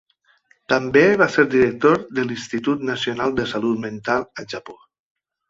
[0.71, 4.79] També va ser director de l'Institut nacional de salut mental a Japó.